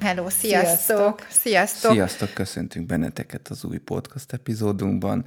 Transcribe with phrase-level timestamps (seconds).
[0.00, 1.26] Hello, sziasztok!
[1.30, 1.92] Sziasztok!
[1.92, 5.24] Sziasztok, köszöntünk benneteket az új podcast epizódunkban,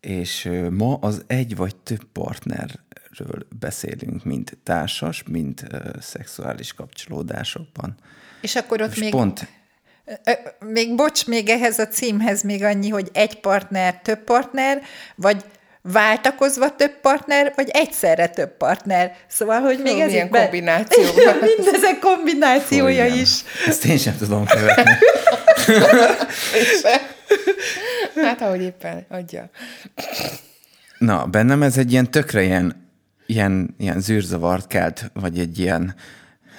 [0.00, 7.94] és ma az egy vagy több partnerről beszélünk, mint társas, mint ö, szexuális kapcsolódásokban.
[8.40, 9.48] És akkor ott És még, pont
[10.58, 14.82] még, bocs, még ehhez a címhez még annyi, hogy egy partner, több partner,
[15.14, 15.44] vagy
[15.82, 19.12] váltakozva több partner, vagy egyszerre több partner.
[19.26, 20.42] Szóval, hogy még Milyen ezekben...
[20.42, 21.02] kombináció.
[21.56, 23.18] Mindezek kombinációja Hogyan?
[23.18, 23.42] is.
[23.66, 24.90] Ezt én sem tudom követni.
[28.14, 29.50] Hát, ahogy éppen adja.
[30.98, 32.90] Na, bennem ez egy ilyen tökre ilyen,
[33.26, 35.94] ilyen, ilyen zűrzavart kelt, vagy egy ilyen,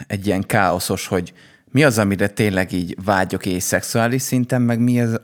[0.08, 1.34] egy ilyen káoszos, hogy
[1.72, 5.22] mi az, amire tényleg így vágyok és szexuális szinten, meg mi az,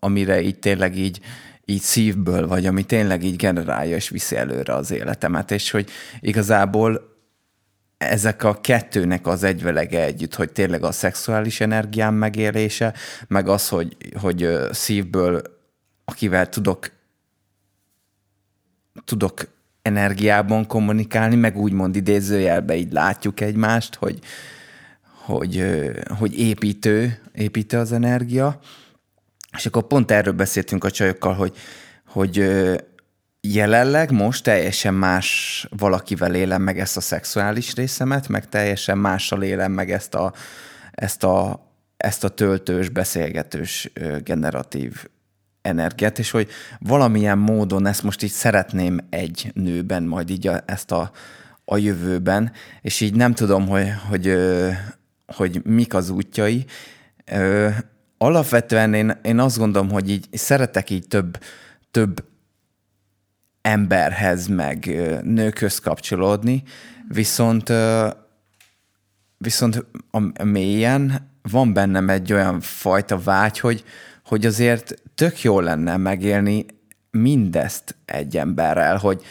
[0.00, 1.20] amire így tényleg így,
[1.70, 7.16] így szívből, vagy ami tényleg így generálja és viszi előre az életemet, és hogy igazából
[7.98, 12.94] ezek a kettőnek az egyvelege együtt, hogy tényleg a szexuális energiám megélése,
[13.26, 15.42] meg az, hogy, hogy szívből,
[16.04, 16.90] akivel tudok
[19.04, 19.48] tudok
[19.82, 24.18] energiában kommunikálni, meg úgymond idézőjelbe így látjuk egymást, hogy,
[25.24, 25.64] hogy,
[26.18, 28.60] hogy építő, építő az energia.
[29.56, 31.56] És akkor pont erről beszéltünk a csajokkal, hogy,
[32.06, 32.44] hogy
[33.40, 39.72] jelenleg most teljesen más valakivel élem meg ezt a szexuális részemet, meg teljesen mással élem
[39.72, 40.32] meg ezt a,
[40.92, 43.90] ezt a, ezt a töltős, beszélgetős,
[44.24, 45.04] generatív
[45.62, 50.92] energiát, és hogy valamilyen módon ezt most így szeretném egy nőben, majd így a, ezt
[50.92, 51.10] a,
[51.64, 54.70] a jövőben, és így nem tudom, hogy, hogy, ö,
[55.26, 56.64] hogy mik az útjai.
[58.18, 61.38] Alapvetően én, én azt gondolom, hogy így szeretek így több,
[61.90, 62.24] több
[63.60, 64.86] emberhez, meg
[65.24, 66.62] nőkhöz kapcsolódni,
[67.08, 67.72] viszont
[69.38, 73.84] viszont a mélyen van bennem egy olyan fajta vágy, hogy,
[74.24, 76.66] hogy azért tök jó lenne megélni
[77.10, 79.22] mindezt egy emberrel, hogy,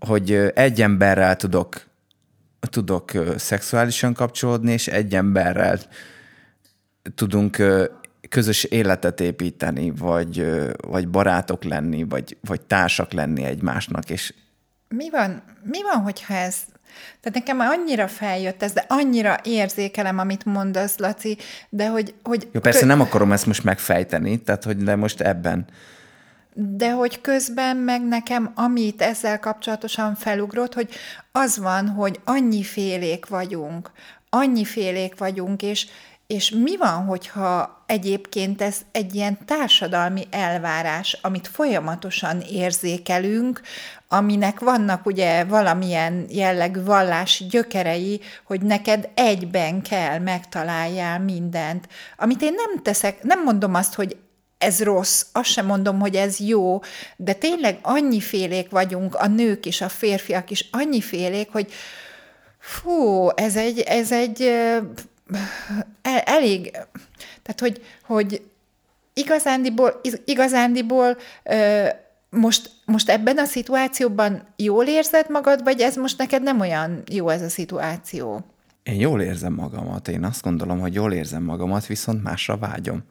[0.00, 1.86] hogy egy emberrel tudok,
[2.60, 5.78] tudok szexuálisan kapcsolódni, és egy emberrel
[7.14, 7.62] tudunk
[8.32, 10.46] közös életet építeni, vagy,
[10.86, 14.34] vagy barátok lenni, vagy, vagy társak lenni egymásnak, és
[14.88, 16.56] Mi van, mi van, hogyha ez...
[17.20, 21.36] Tehát nekem már annyira feljött ez, de annyira érzékelem, amit mondasz, Laci,
[21.68, 22.14] de hogy...
[22.22, 25.66] hogy jó, persze nem akarom ezt most megfejteni, tehát hogy de most ebben.
[26.54, 30.88] De hogy közben meg nekem, amit ezzel kapcsolatosan felugrott, hogy
[31.32, 33.90] az van, hogy annyi félék vagyunk,
[34.28, 35.86] annyi félék vagyunk, és,
[36.26, 43.60] és mi van, hogyha egyébként ez egy ilyen társadalmi elvárás, amit folyamatosan érzékelünk,
[44.08, 51.88] aminek vannak ugye valamilyen jellegű vallási gyökerei, hogy neked egyben kell megtaláljál mindent.
[52.16, 54.16] Amit én nem teszek, nem mondom azt, hogy
[54.58, 56.80] ez rossz, azt sem mondom, hogy ez jó,
[57.16, 61.72] de tényleg annyi félék vagyunk, a nők és a férfiak is annyi félék, hogy
[62.58, 64.52] fú, ez egy, ez egy
[66.02, 66.70] el, elég,
[67.42, 68.42] tehát hogy, hogy
[69.14, 71.86] igazándiból, igazándiból ö,
[72.30, 77.28] most, most ebben a szituációban jól érzed magad, vagy ez most neked nem olyan jó
[77.28, 78.44] ez a szituáció?
[78.82, 83.02] Én jól érzem magamat, én azt gondolom, hogy jól érzem magamat, viszont másra vágyom.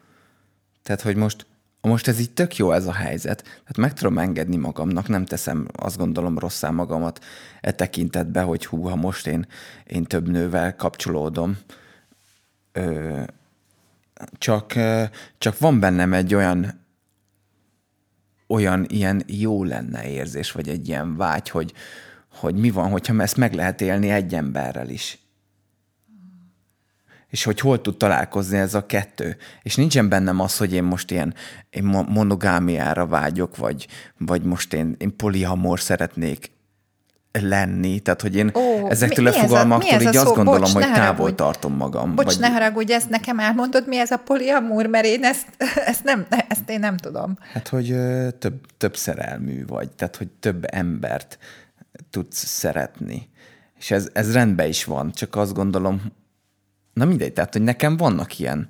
[0.82, 1.46] Tehát, hogy most,
[1.80, 5.68] most ez így tök jó ez a helyzet, tehát meg tudom engedni magamnak, nem teszem
[5.72, 7.24] azt gondolom rosszá magamat
[7.60, 9.46] e tekintetbe, hogy hú, ha most én,
[9.86, 11.58] én több nővel kapcsolódom,
[12.72, 13.22] ö,
[14.38, 15.04] csak, ö,
[15.38, 16.80] csak van bennem egy olyan
[18.52, 21.72] olyan ilyen jó lenne érzés, vagy egy ilyen vágy, hogy,
[22.30, 25.18] hogy mi van, hogyha ezt meg lehet élni egy emberrel is.
[27.28, 29.36] És hogy hol tud találkozni ez a kettő.
[29.62, 31.34] És nincsen bennem az, hogy én most ilyen
[31.70, 36.50] én mo- monogámiára vágyok, vagy, vagy most én, én poliamor szeretnék
[37.40, 38.00] lenni.
[38.00, 40.16] Tehát, hogy én Ó, ezektől mi- a mi ez a- fogalmaktól mi ez a így
[40.16, 41.34] azt gondolom, Bocs, hogy távol haragudj.
[41.34, 42.14] tartom magam.
[42.14, 45.46] Bocs, vagy, ne haragudj, ezt nekem elmondod, mi ez a poliamúr, mert én ezt,
[45.86, 47.38] ezt, nem, ezt én nem tudom.
[47.52, 47.96] Hát, hogy
[48.38, 51.38] több, több szerelmű vagy, tehát, hogy több embert
[52.10, 53.30] tudsz szeretni.
[53.78, 56.02] És ez, ez rendben is van, csak azt gondolom,
[56.92, 58.66] na mindegy, tehát, hogy nekem vannak ilyen,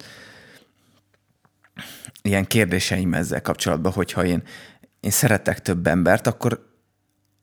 [2.23, 4.43] ilyen kérdéseim ezzel kapcsolatban, hogyha én,
[5.01, 6.71] én szeretek több embert, akkor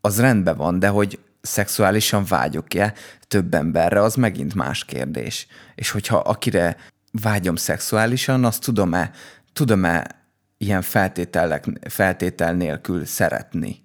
[0.01, 2.93] az rendben van, de hogy szexuálisan vágyok-e
[3.27, 5.47] több emberre, az megint más kérdés.
[5.75, 6.77] És hogyha akire
[7.11, 9.11] vágyom szexuálisan, azt tudom-e,
[9.53, 10.19] tudom-e
[10.57, 13.83] ilyen feltételek, feltétel nélkül szeretni.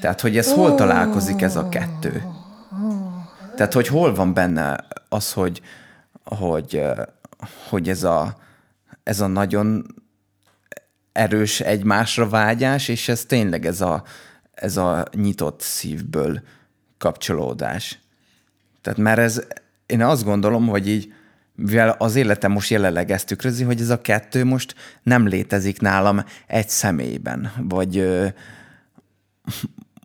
[0.00, 2.22] Tehát, hogy ez hol találkozik ez a kettő?
[3.56, 5.60] Tehát, hogy hol van benne az, hogy,
[6.24, 6.82] hogy,
[7.68, 8.36] hogy ez, a,
[9.02, 9.86] ez a nagyon
[11.12, 14.04] erős egymásra vágyás, és ez tényleg ez a,
[14.54, 16.42] ez a nyitott szívből
[16.98, 17.98] kapcsolódás.
[18.82, 19.46] Tehát mert ez,
[19.86, 21.12] én azt gondolom, hogy így,
[21.54, 26.24] mivel az életem most jelenleg ezt tükrözi, hogy ez a kettő most nem létezik nálam
[26.46, 28.08] egy személyben, vagy,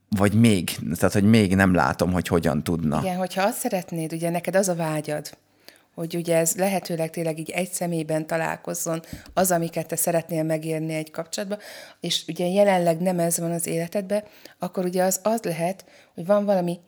[0.10, 3.00] vagy még, tehát hogy még nem látom, hogy hogyan tudna.
[3.01, 5.38] Igen, hogyha azt szeretnéd, ugye neked az a vágyad,
[6.00, 9.01] hogy ugye ez lehetőleg tényleg így egy személyben találkozzon
[9.34, 11.60] az, amiket te szeretnél megérni egy kapcsolatban,
[12.00, 14.24] és ugye jelenleg nem ez van az életedben,
[14.60, 16.80] akkor ugye az az lehet, hogy van valami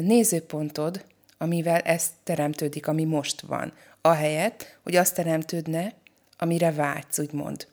[0.00, 1.04] nézőpontod,
[1.38, 5.92] amivel ez teremtődik, ami most van, ahelyett, hogy azt teremtődne,
[6.38, 7.66] amire vágysz, úgymond.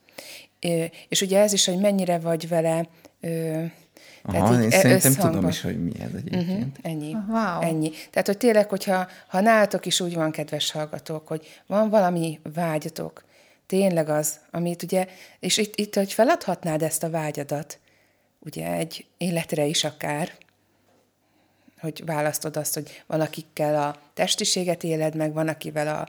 [1.10, 2.88] És ugye ez is, hogy mennyire vagy vele
[4.32, 5.32] tehát Aha, én e- szerintem összhangban.
[5.32, 6.78] tudom is, hogy mi ez egyébként.
[6.78, 7.16] Uh-huh, ennyi.
[7.30, 7.62] Wow.
[7.62, 7.92] Ennyi.
[8.12, 13.24] Tehát, hogy tényleg, hogyha ha nálatok is úgy van, kedves hallgatók, hogy van valami vágyatok,
[13.66, 15.08] tényleg az, amit ugye,
[15.40, 17.80] és itt, itt hogy feladhatnád ezt a vágyadat,
[18.40, 20.32] ugye egy életre is akár,
[21.80, 26.08] hogy választod azt, hogy van, akikkel a testiséget éled meg, van, akivel a,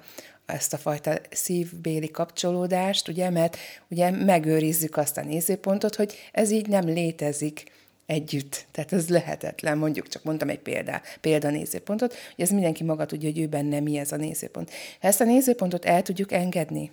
[0.52, 3.56] ezt a fajta szívbéli kapcsolódást, ugye, mert
[3.88, 7.72] ugye megőrizzük azt a nézőpontot, hogy ez így nem létezik
[8.06, 8.66] együtt.
[8.70, 13.40] Tehát ez lehetetlen, mondjuk csak mondtam egy példá, példanézőpontot, hogy ez mindenki maga tudja, hogy
[13.40, 14.70] ő benne mi ez a nézőpont.
[15.00, 16.90] Ha ezt a nézőpontot el tudjuk engedni,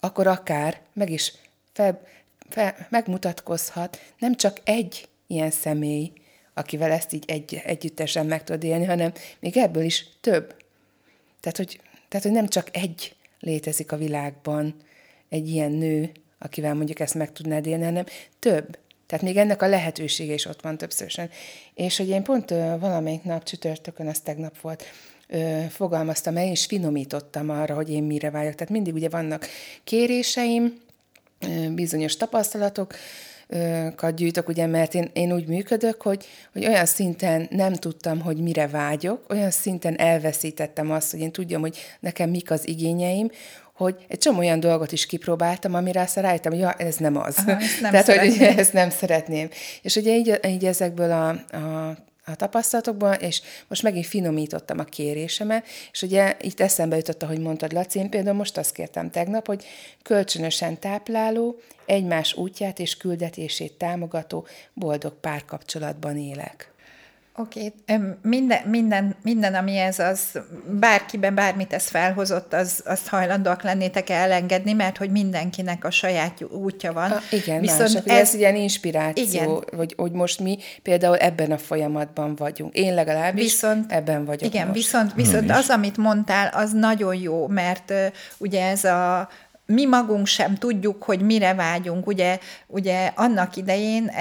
[0.00, 1.32] akkor akár meg is
[1.72, 2.00] fel,
[2.48, 6.12] fel, megmutatkozhat nem csak egy ilyen személy,
[6.54, 10.54] akivel ezt így egy, együttesen meg tudod élni, hanem még ebből is több.
[11.40, 14.74] Tehát hogy, tehát, hogy nem csak egy létezik a világban,
[15.28, 18.04] egy ilyen nő, akivel mondjuk ezt meg tudnád élni, hanem
[18.38, 18.78] több.
[19.08, 21.30] Tehát még ennek a lehetősége is ott van többszörösen.
[21.74, 22.50] És hogy én pont
[22.80, 24.84] valamelyik nap csütörtökön, az tegnap volt,
[25.68, 28.54] fogalmaztam el, és finomítottam arra, hogy én mire vágyok.
[28.54, 29.46] Tehát mindig ugye vannak
[29.84, 30.80] kéréseim,
[31.74, 32.94] bizonyos tapasztalatok,
[34.14, 38.66] gyűjtök, ugye, mert én, én úgy működök, hogy, hogy olyan szinten nem tudtam, hogy mire
[38.66, 43.30] vágyok, olyan szinten elveszítettem azt, hogy én tudjam, hogy nekem mik az igényeim,
[43.78, 47.36] hogy egy csomó olyan dolgot is kipróbáltam, amire aztán rájöttem, hogy ja, ez nem az.
[47.38, 48.30] Aha, ezt nem Tehát, szeretném.
[48.30, 49.48] hogy ugye, ezt nem szeretném.
[49.82, 51.96] És ugye így, így ezekből a, a
[52.30, 57.72] a tapasztalatokban, és most megint finomítottam a kérésemet, és ugye itt eszembe jutott, ahogy mondtad,
[57.72, 59.64] Laci, én például most azt kértem tegnap, hogy
[60.02, 66.72] kölcsönösen tápláló, egymás útját és küldetését támogató, boldog párkapcsolatban élek.
[67.40, 68.00] Oké, okay.
[68.22, 70.38] minden, minden, minden, ami ez, az
[70.80, 76.92] bárkiben bármit ez felhozott, az, azt hajlandóak lennétek elengedni, mert hogy mindenkinek a saját útja
[76.92, 77.08] van.
[77.08, 79.62] Ha, igen, Viszont mások, ez, ez ilyen inspiráció, igen.
[79.76, 82.74] Hogy, hogy most mi például ebben a folyamatban vagyunk.
[82.74, 84.78] Én legalábbis viszont, ebben vagyok Igen, most.
[84.78, 88.06] viszont, viszont az, amit mondtál, az nagyon jó, mert uh,
[88.38, 89.28] ugye ez a
[89.66, 94.12] mi magunk sem tudjuk, hogy mire vágyunk, ugye, ugye annak idején, uh,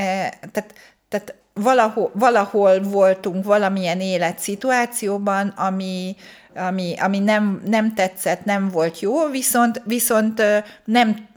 [0.51, 0.74] tehát,
[1.09, 6.15] tehát valahol, valahol voltunk valamilyen életszituációban, ami,
[6.55, 10.41] ami, ami nem, nem tetszett, nem volt jó, viszont, viszont
[10.85, 11.27] nem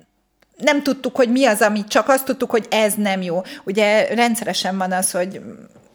[0.57, 3.43] nem tudtuk, hogy mi az, ami csak azt tudtuk, hogy ez nem jó.
[3.65, 5.41] Ugye rendszeresen van az, hogy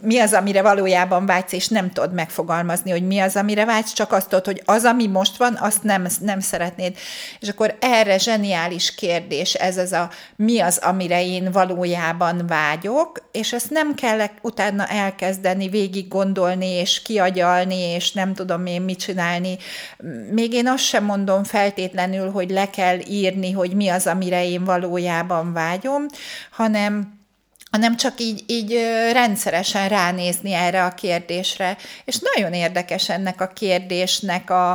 [0.02, 4.12] mi az, amire valójában vágysz, és nem tudod megfogalmazni, hogy mi az, amire vágysz, csak
[4.12, 6.98] azt tudod, hogy az, ami most van, azt nem, nem szeretnéd.
[7.40, 13.54] És akkor erre zseniális kérdés, ez az a mi az, amire én valójában vágyok, és
[13.54, 19.58] ezt nem kell utána elkezdeni végig gondolni, és kiagyalni, és nem tudom én mit csinálni.
[20.32, 24.64] Még én azt sem mondom feltétlenül, hogy le kell írni, hogy mi az, amire én
[24.64, 26.06] valójában vágyom,
[26.52, 27.15] hanem
[27.76, 28.74] hanem csak így, így
[29.12, 31.78] rendszeresen ránézni erre a kérdésre.
[32.06, 34.72] És nagyon érdekes ennek a kérdésnek a,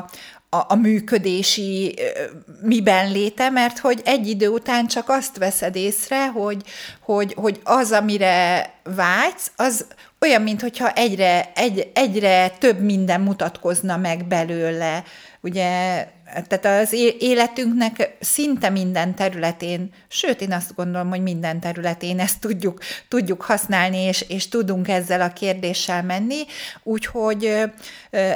[0.48, 1.98] a, a működési
[2.62, 6.62] miben léte, mert hogy egy idő után csak azt veszed észre, hogy,
[7.00, 9.86] hogy, hogy az, amire vágysz, az
[10.20, 15.04] olyan, mintha egyre, egy, egyre több minden mutatkozna meg belőle.
[15.40, 16.06] Ugye
[16.48, 22.80] tehát az életünknek szinte minden területén, sőt, én azt gondolom, hogy minden területén ezt tudjuk,
[23.08, 26.42] tudjuk használni, és, és tudunk ezzel a kérdéssel menni,
[26.82, 27.70] úgyhogy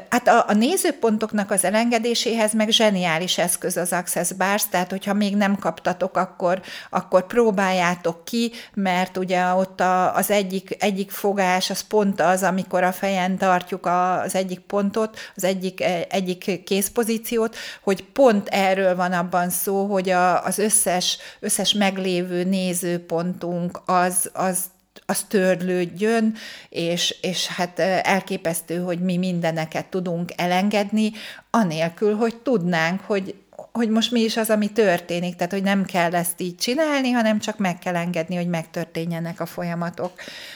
[0.08, 5.36] hát a, a nézőpontoknak az elengedéséhez meg zseniális eszköz az Access Bars, tehát hogyha még
[5.36, 6.60] nem kaptatok, akkor,
[6.90, 12.82] akkor próbáljátok ki, mert ugye ott a, az egyik, egyik fogás, az pont az, amikor
[12.82, 19.50] a fejen tartjuk az egyik pontot, az egyik, egyik kézpozíciót, hogy pont erről van abban
[19.50, 24.72] szó, hogy a, az összes, összes meglévő nézőpontunk az, az
[25.06, 26.34] az törlődjön,
[26.68, 31.12] és, és hát elképesztő, hogy mi mindeneket tudunk elengedni,
[31.50, 33.34] anélkül, hogy tudnánk, hogy,
[33.72, 37.38] hogy most mi is az, ami történik, tehát hogy nem kell ezt így csinálni, hanem
[37.38, 40.12] csak meg kell engedni, hogy megtörténjenek a folyamatok.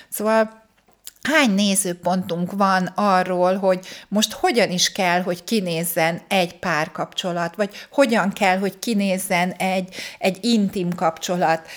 [0.09, 0.68] Szóval
[1.23, 8.33] hány nézőpontunk van arról, hogy most hogyan is kell, hogy kinézzen egy párkapcsolat, vagy hogyan
[8.33, 11.69] kell, hogy kinézzen egy, egy intim kapcsolat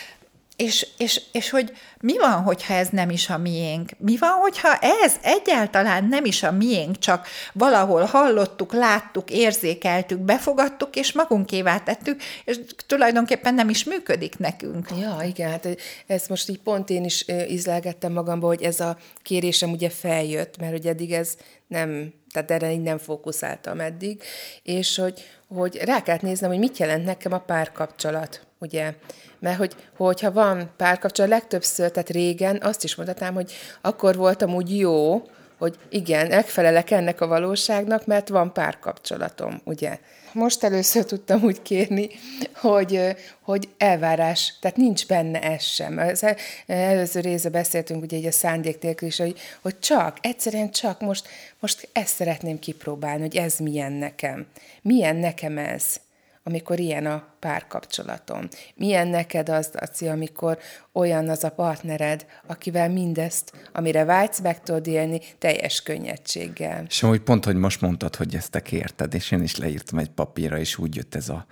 [0.55, 3.89] és, és, és hogy mi van, hogyha ez nem is a miénk?
[3.97, 10.95] Mi van, hogyha ez egyáltalán nem is a miénk, csak valahol hallottuk, láttuk, érzékeltük, befogadtuk,
[10.95, 14.89] és magunkévá tettük, és tulajdonképpen nem is működik nekünk.
[14.99, 15.67] Ja, igen, hát
[16.07, 20.77] ezt most így pont én is izlelgettem magamba, hogy ez a kérésem ugye feljött, mert
[20.77, 21.35] ugye eddig ez
[21.67, 24.23] nem, tehát erre így nem fókuszáltam eddig,
[24.63, 28.93] és hogy, hogy rá kellett néznem, hogy mit jelent nekem a párkapcsolat, ugye?
[29.39, 33.51] Mert hogy, hogyha van párkapcsolat, legtöbbször, tehát régen azt is mondhatnám, hogy
[33.81, 35.23] akkor voltam úgy jó,
[35.57, 39.99] hogy igen, megfelelek ennek a valóságnak, mert van párkapcsolatom, ugye?
[40.33, 42.09] Most először tudtam úgy kérni,
[42.55, 45.97] hogy, hogy elvárás, tehát nincs benne ez sem.
[45.97, 46.25] Az
[46.67, 51.27] előző része beszéltünk ugye egy a szándék is, hogy, hogy csak, egyszerűen csak most,
[51.59, 54.45] most ezt szeretném kipróbálni, hogy ez milyen nekem.
[54.81, 55.99] Milyen nekem ez?
[56.43, 58.47] Amikor ilyen a párkapcsolatom?
[58.75, 60.57] Milyen neked az, Daci, amikor
[60.91, 66.85] olyan az a partnered, akivel mindezt, amire vágysz, meg tudod élni teljes könnyedséggel?
[66.87, 70.09] És hogy pont, hogy most mondtad, hogy ezt te kérted, és én is leírtam egy
[70.09, 71.45] papírra, és úgy jött ez a,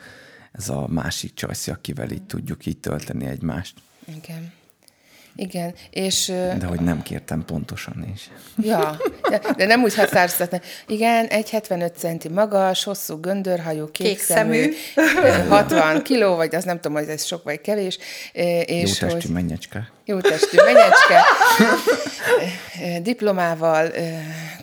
[0.52, 3.78] ez a másik csajszi, akivel így tudjuk így tölteni egymást.
[4.18, 4.58] Igen.
[5.36, 6.26] Igen, és...
[6.58, 8.30] De hogy nem kértem pontosan is.
[8.62, 8.98] Ja,
[9.30, 10.62] de, de nem úgy határoztatni.
[10.88, 14.70] Igen, 1,75 centi magas, hosszú göndörhajú, kék szemű,
[15.50, 17.98] 60 kiló, vagy az nem tudom, hogy ez sok vagy kevés.
[18.66, 19.30] És Jó testű hogy...
[19.30, 19.92] mennyecske.
[20.10, 21.24] Jó testű menyecske,
[23.02, 23.92] diplomával,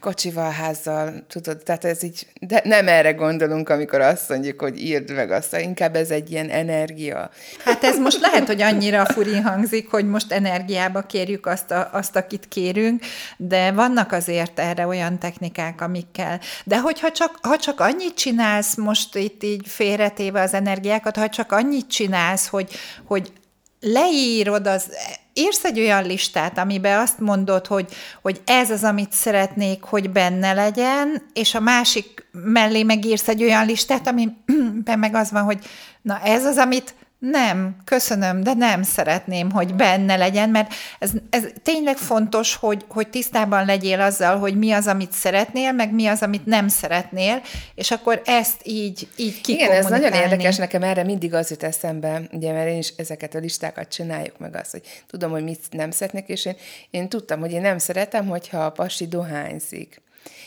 [0.01, 5.15] kocsival, házzal, tudod, tehát ez így, de nem erre gondolunk, amikor azt mondjuk, hogy írd
[5.15, 7.31] meg azt, inkább ez egy ilyen energia.
[7.65, 12.17] Hát ez most lehet, hogy annyira furi hangzik, hogy most energiába kérjük azt, a, azt
[12.17, 13.03] akit kérünk,
[13.37, 16.41] de vannak azért erre olyan technikák, amikkel.
[16.65, 21.53] De hogyha csak, ha csak annyit csinálsz, most itt így félretéve az energiákat, ha csak
[21.53, 22.73] annyit csinálsz, hogy,
[23.05, 23.33] hogy
[23.81, 24.91] leírod az
[25.33, 27.93] írsz egy olyan listát, amiben azt mondod, hogy,
[28.23, 33.67] hogy ez az, amit szeretnék, hogy benne legyen, és a másik mellé megírsz egy olyan
[33.67, 35.59] listát, amiben meg az van, hogy
[36.03, 36.95] na ez az, amit
[37.31, 43.09] nem, köszönöm, de nem szeretném, hogy benne legyen, mert ez, ez tényleg fontos, hogy, hogy
[43.09, 47.43] tisztában legyél azzal, hogy mi az, amit szeretnél, meg mi az, amit nem szeretnél,
[47.75, 52.23] és akkor ezt így, így Igen, ez nagyon érdekes, nekem erre mindig az jut eszembe,
[52.33, 55.91] ugye, mert én is ezeket a listákat csináljuk meg azt, hogy tudom, hogy mit nem
[55.91, 56.57] szeretnék, és én,
[56.91, 60.05] én tudtam, hogy én nem szeretem, hogyha a pasi dohányzik.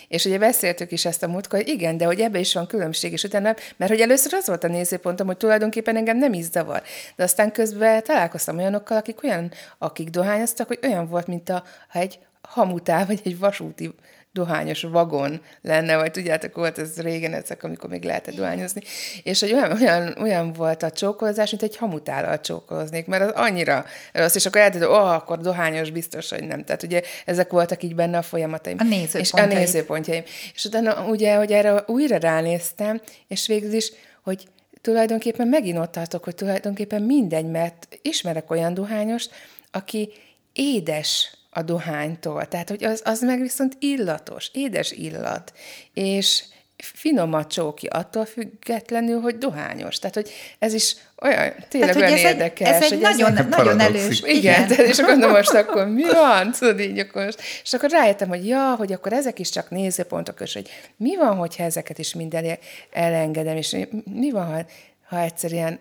[0.07, 3.11] És ugye beszéltük is ezt a múltkor, hogy igen, de hogy ebbe is van különbség,
[3.11, 6.81] és utána, mert hogy először az volt a nézőpontom, hogy tulajdonképpen engem nem is zavar.
[7.15, 11.99] De aztán közben találkoztam olyanokkal, akik olyan, akik dohányoztak, hogy olyan volt, mint a, ha
[11.99, 13.93] egy hamutál, vagy egy vasúti
[14.31, 18.81] dohányos vagon lenne, vagy tudjátok, volt ez régen ezek, amikor még lehetett dohányozni,
[19.23, 23.85] és hogy olyan, olyan, olyan volt a csókolozás, mint egy hamutállal csókoloznék, mert az annyira
[24.13, 26.63] rossz, és akkor eltudod, oh, akkor dohányos biztos, hogy nem.
[26.63, 28.77] Tehát ugye ezek voltak így benne a folyamataim.
[28.79, 29.17] A.
[29.17, 30.23] És a nézőpontjaim.
[30.53, 33.91] És utána ugye, hogy erre újra ránéztem, és végül is,
[34.23, 34.47] hogy
[34.81, 39.31] tulajdonképpen megint ott tartok, hogy tulajdonképpen mindegy, mert ismerek olyan dohányost,
[39.71, 40.09] aki
[40.53, 42.47] édes a dohánytól.
[42.47, 45.53] Tehát, hogy az, az meg viszont illatos, édes illat,
[45.93, 46.43] és
[46.83, 49.99] finom a csóki, attól függetlenül, hogy dohányos.
[49.99, 50.29] Tehát, hogy
[50.59, 52.67] ez is olyan, tényleg Tehát, olyan ez érdekes.
[52.67, 54.19] Egy, ez egy nagyon, ez nagyon elős.
[54.19, 54.67] Igen, igen.
[54.67, 56.51] Tehát, és akkor mondom, most akkor mi van?
[56.51, 57.35] Tudod, így akkor.
[57.63, 61.35] És akkor rájöttem, hogy ja, hogy akkor ezek is csak nézőpontok, és hogy mi van,
[61.35, 62.57] hogyha ezeket is minden
[62.91, 63.75] elengedem, és
[64.13, 64.65] mi van, ha,
[65.03, 65.79] ha egyszerűen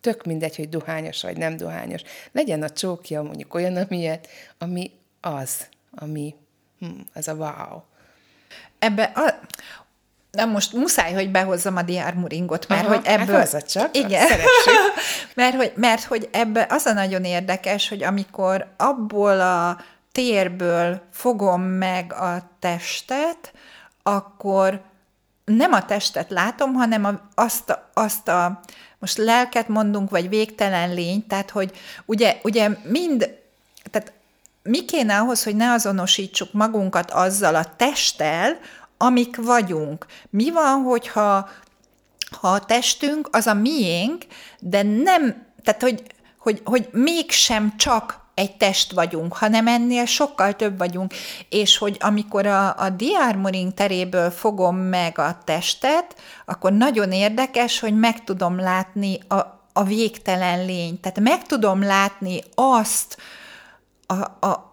[0.00, 2.02] tök mindegy, hogy dohányos vagy nem dohányos.
[2.32, 6.34] Legyen a csókja mondjuk olyan, amilyet, ami az, ami,
[6.78, 7.82] hm, ez a wow.
[8.78, 9.34] Ebbe a,
[10.30, 13.38] Na most muszáj, hogy behozzam a diármuringot, mert Aha, hogy hát ebből...
[13.38, 14.26] hozzad csak, igen,
[15.34, 19.78] mert, hogy, mert hogy ebbe az a nagyon érdekes, hogy amikor abból a
[20.12, 23.52] térből fogom meg a testet,
[24.02, 24.80] akkor
[25.44, 28.60] nem a testet látom, hanem a, azt, a, azt a,
[28.98, 31.72] most lelket mondunk, vagy végtelen lény, tehát hogy
[32.04, 33.38] ugye, ugye mind,
[34.62, 38.58] mi kéne ahhoz, hogy ne azonosítsuk magunkat azzal a testtel,
[38.96, 40.06] amik vagyunk.
[40.30, 41.48] Mi van, hogyha
[42.40, 44.24] ha a testünk az a miénk,
[44.60, 46.02] de nem, tehát hogy,
[46.38, 51.14] hogy, hogy mégsem csak egy test vagyunk, hanem ennél sokkal több vagyunk,
[51.48, 57.98] és hogy amikor a, a diármoring teréből fogom meg a testet, akkor nagyon érdekes, hogy
[57.98, 59.36] meg tudom látni a,
[59.72, 63.16] a végtelen lény, tehát meg tudom látni azt,
[64.08, 64.68] a, a,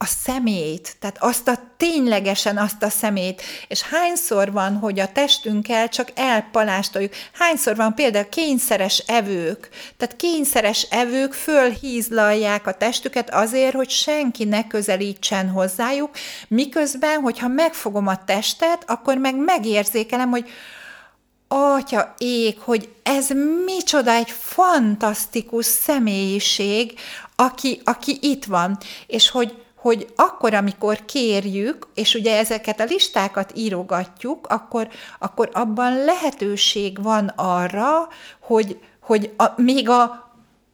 [0.00, 5.88] a szemét, tehát azt a ténylegesen azt a szemét, és hányszor van, hogy a testünkkel
[5.88, 13.90] csak elpalástoljuk, hányszor van például kényszeres evők, tehát kényszeres evők fölhízlalják a testüket azért, hogy
[13.90, 16.10] senki ne közelítsen hozzájuk,
[16.48, 20.50] miközben, hogyha megfogom a testet, akkor meg megérzékelem, hogy
[21.48, 23.28] atya ég, hogy ez
[23.64, 26.98] micsoda egy fantasztikus személyiség,
[27.36, 33.52] aki, aki itt van, és hogy hogy akkor, amikor kérjük, és ugye ezeket a listákat
[33.54, 34.88] írogatjuk, akkor,
[35.18, 38.08] akkor abban lehetőség van arra,
[38.40, 40.27] hogy, hogy a, még a,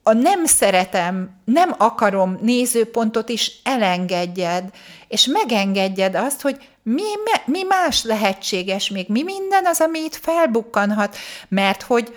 [0.06, 4.70] a nem szeretem, nem akarom nézőpontot is elengedjed,
[5.08, 7.02] és megengedjed azt, hogy mi,
[7.44, 11.16] mi más lehetséges még, mi minden az, ami itt felbukkanhat,
[11.49, 12.16] mert hogy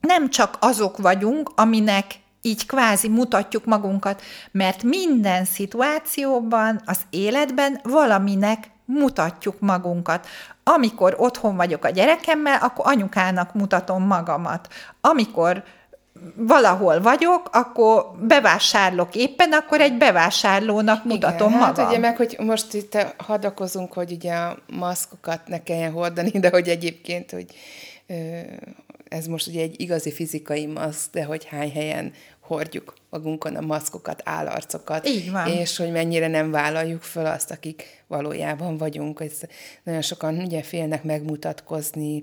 [0.00, 2.06] nem csak azok vagyunk, aminek
[2.42, 10.26] így kvázi mutatjuk magunkat, mert minden szituációban, az életben valaminek mutatjuk magunkat.
[10.64, 14.68] Amikor otthon vagyok a gyerekemmel, akkor anyukának mutatom magamat.
[15.00, 15.62] Amikor
[16.36, 21.74] valahol vagyok, akkor bevásárlok éppen, akkor egy bevásárlónak mutatom Igen, magam.
[21.74, 26.48] Hát ugye meg, hogy most itt hadakozunk, hogy ugye a maszkokat ne kelljen hordani, de
[26.50, 27.46] hogy egyébként, hogy
[29.08, 34.22] ez most ugye egy igazi fizikai maszk, de hogy hány helyen hordjuk magunkon a maszkokat,
[34.24, 35.46] állarcokat, Így van.
[35.46, 39.20] és hogy mennyire nem vállaljuk föl azt, akik valójában vagyunk.
[39.20, 39.32] Ez
[39.82, 42.22] nagyon sokan ugye félnek megmutatkozni,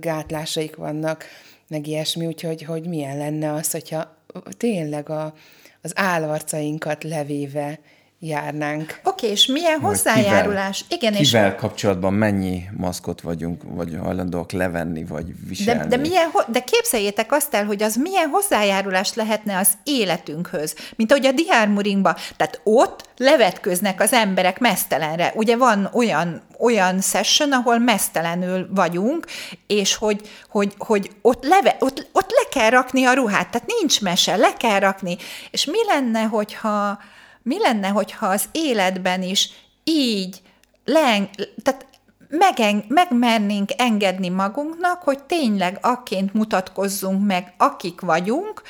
[0.00, 1.24] gátlásaik vannak,
[1.68, 4.16] meg ilyesmi, úgyhogy hogy milyen lenne az, hogyha
[4.56, 5.34] tényleg a,
[5.82, 7.78] az állarcainkat levéve
[8.20, 9.00] járnánk.
[9.04, 10.84] Oké, és milyen hozzájárulás?
[10.88, 15.80] Kivel, Igen, kivel és kapcsolatban mennyi maszkot vagyunk, vagy hajlandóak levenni, vagy viselni?
[15.80, 21.10] de, de, milyen, de képzeljétek azt el, hogy az milyen hozzájárulás lehetne az életünkhöz, mint
[21.12, 22.16] ahogy a diármuringba.
[22.36, 25.32] Tehát ott levetköznek az emberek mesztelenre.
[25.34, 29.26] Ugye van olyan, olyan session, ahol mesztelenül vagyunk,
[29.66, 34.00] és hogy, hogy, hogy ott, leve, ott, ott le kell rakni a ruhát, tehát nincs
[34.00, 35.16] mese, le kell rakni.
[35.50, 36.98] És mi lenne, hogyha
[37.42, 39.50] mi lenne, hogyha az életben is
[39.84, 40.42] így
[40.84, 41.28] leeng,
[41.62, 41.86] tehát
[42.28, 48.62] megen, megmernénk engedni magunknak, hogy tényleg akként mutatkozzunk meg, akik vagyunk,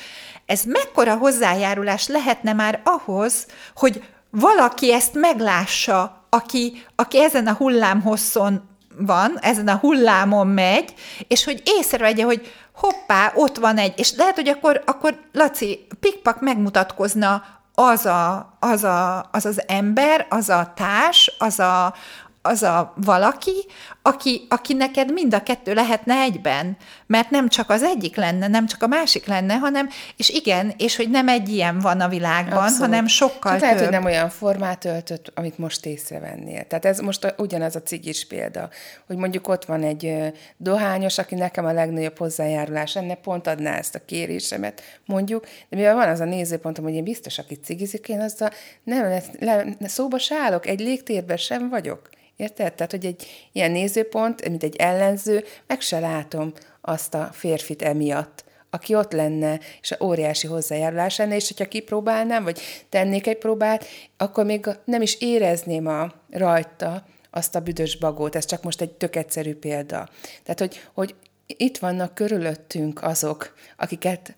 [0.45, 8.69] ez mekkora hozzájárulás lehetne már ahhoz, hogy valaki ezt meglássa, aki, aki ezen a hullámhosszon
[8.97, 10.93] van, ezen a hullámon megy,
[11.27, 16.41] és hogy észrevegye, hogy hoppá, ott van egy, és lehet, hogy akkor, akkor Laci pikpak
[16.41, 21.93] megmutatkozna az, a, az, a, az az ember, az a társ, az a,
[22.41, 23.65] az a valaki,
[24.01, 26.77] aki, aki neked mind a kettő lehetne egyben,
[27.07, 30.95] mert nem csak az egyik lenne, nem csak a másik lenne, hanem, és igen, és
[30.95, 32.79] hogy nem egy ilyen van a világban, Abszolút.
[32.79, 33.83] hanem sokkal lehet, több.
[33.83, 36.67] hogy nem olyan formát öltött, amit most észrevennél.
[36.67, 38.69] Tehát ez most a, ugyanaz a cigis példa,
[39.07, 43.95] hogy mondjuk ott van egy dohányos, aki nekem a legnagyobb hozzájárulás ennek pont adná ezt
[43.95, 48.19] a kérésemet, mondjuk, de mivel van az a nézőpontom, hogy én biztos, aki cigizik, én
[48.19, 48.49] azzal
[48.83, 52.09] nem, le, le, szóba se állok, egy légtérben sem vagyok.
[52.41, 52.73] Érted?
[52.73, 58.43] Tehát, hogy egy ilyen nézőpont, mint egy ellenző, meg se látom azt a férfit emiatt,
[58.69, 63.85] aki ott lenne, és a óriási hozzájárulás lenne, és hogyha kipróbálnám, vagy tennék egy próbát,
[64.17, 68.35] akkor még nem is érezném a rajta azt a büdös bagót.
[68.35, 70.09] Ez csak most egy tök egyszerű példa.
[70.43, 74.35] Tehát, hogy, hogy itt vannak körülöttünk azok, akiket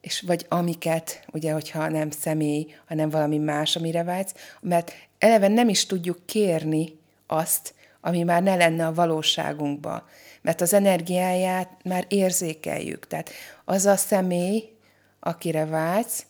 [0.00, 5.68] és vagy amiket, ugye, hogyha nem személy, hanem valami más, amire vágysz, mert eleve nem
[5.68, 10.08] is tudjuk kérni azt, ami már ne lenne a valóságunkba,
[10.42, 13.06] mert az energiáját már érzékeljük.
[13.06, 13.30] Tehát
[13.64, 14.72] az a személy,
[15.20, 16.24] akire vágysz,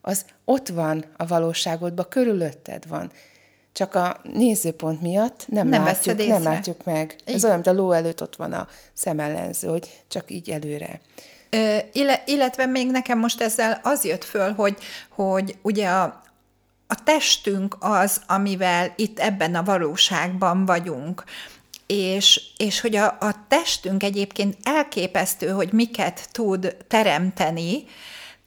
[0.00, 3.10] az ott van a valóságodban, körülötted van.
[3.72, 7.16] csak a nézőpont miatt nem, Nem látjuk, nem látjuk meg.
[7.24, 7.44] Ez Igen.
[7.44, 11.00] olyan, mint a ló előtt ott van a szemellenző, hogy csak így előre.
[11.50, 14.76] Ö, ille- illetve még nekem most ezzel az jött föl, hogy,
[15.08, 16.22] hogy ugye a,
[16.86, 21.24] a testünk az, amivel itt ebben a valóságban vagyunk.
[21.86, 27.84] És, és hogy a, a testünk egyébként elképesztő, hogy miket tud teremteni,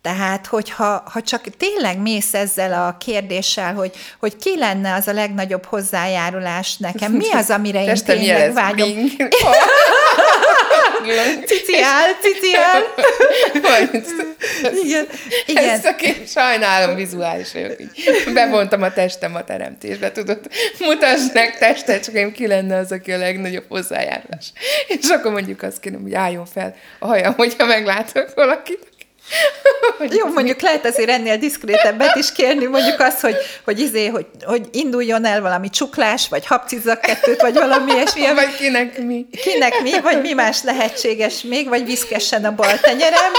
[0.02, 5.14] tehát, hogyha ha csak tényleg mész ezzel a kérdéssel, hogy, hogy ki lenne az a
[5.14, 8.90] legnagyobb hozzájárulás nekem, mi az, amire én tényleg vágyom?
[11.46, 12.84] Ciciál, ciciál.
[14.84, 15.08] Igen,
[15.46, 15.70] igen.
[15.70, 17.82] Ezt a kép, sajnálom, vizuális vagyok.
[17.82, 18.34] Így.
[18.34, 20.40] Bevontam a testem a teremtésbe, tudod?
[20.80, 24.52] Mutasd meg testet, csak én ki lenne az, aki a legnagyobb hozzájárulás.
[24.88, 28.96] És akkor mondjuk azt kérem, hogy álljon fel a hajam, hogyha meglátok valakit.
[30.10, 34.68] Jó, mondjuk lehet azért ennél diszkrétebbet is kérni, mondjuk azt, hogy, hogy, izé, hogy, hogy
[34.72, 39.26] induljon el valami csuklás, vagy habcizzak kettőt, vagy valami ilyesmi, Vagy kinek mi.
[39.44, 43.32] kinek mi, vagy mi más lehetséges még, vagy viszkessen a bal tenyerem.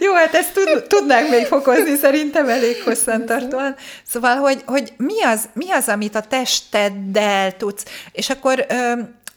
[0.00, 3.76] Jó, hát ezt tud, tudnánk még fokozni szerintem elég hosszantartóan.
[4.08, 8.66] Szóval, hogy, hogy mi, az, mi az, amit a testeddel tudsz, és akkor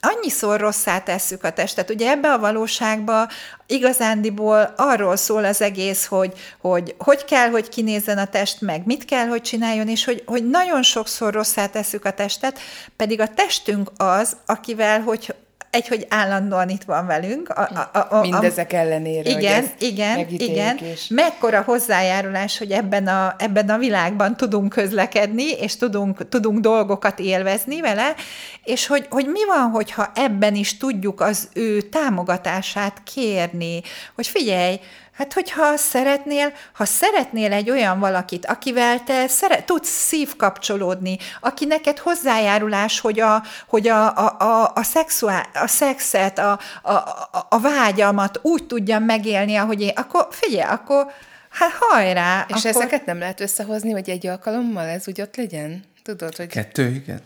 [0.02, 1.90] annyiszor rosszá tesszük a testet.
[1.90, 3.28] Ugye ebbe a valóságba
[3.68, 9.06] igazándiból arról szól az egész, hogy, hogy hogy kell, hogy kinézzen a test, meg mit
[9.06, 12.60] kell, hogy csináljon, és hogy, hogy nagyon sokszor rosszá tesszük a testet,
[12.96, 15.34] pedig a testünk az, akivel, hogy
[15.72, 17.50] egy, hogy állandóan itt van velünk.
[17.50, 19.30] A, a, a, Mindezek ellenére.
[19.30, 20.78] igen, igen, igen.
[20.78, 21.08] És...
[21.08, 27.82] Mekkora hozzájárulás, hogy ebben a, ebben a világban tudunk közlekedni, és tudunk, tudunk dolgokat élvezni
[27.82, 28.16] vele,
[28.64, 33.82] és hogy, hogy mi van, hogyha ebben is tudjuk az ő támogatását kérni,
[34.16, 34.80] hogy figyelj,
[35.20, 41.98] Hát, hogyha szeretnél, ha szeretnél egy olyan valakit, akivel te szeret, tudsz szívkapcsolódni, aki neked
[41.98, 47.60] hozzájárulás, hogy a, hogy a, a, a, a, szexuál, a szexet, a, a, a, a
[47.60, 51.12] vágyamat úgy tudjam megélni, ahogy én, akkor figyelj, akkor
[51.50, 52.46] hát hajrá.
[52.48, 55.84] És akkor, ezeket nem lehet összehozni, hogy egy alkalommal ez úgy ott legyen?
[56.04, 56.48] Tudod, hogy...
[56.48, 57.22] Kettő, igen.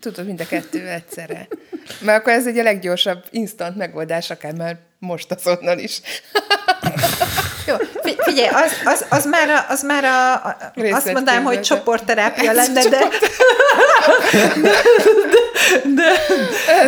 [0.00, 1.48] Tudod, mind a kettő egyszerre.
[2.00, 6.00] Mert akkor ez egy a leggyorsabb instant megoldás, akár már most azonnal is.
[7.66, 10.56] Jó, fi- figyelj, az, az, az már, a, az már a, a,
[10.90, 12.98] azt mondanám, hogy csoportterápia lenne, de,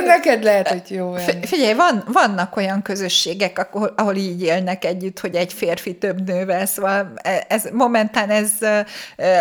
[0.06, 1.24] Neked lehet, hogy jó olyan.
[1.24, 6.26] Fi- Figyelj, van, vannak olyan közösségek, ahol, ahol így élnek együtt, hogy egy férfi több
[6.26, 7.12] nővel, szóval
[7.48, 8.80] ez, momentán ez ö,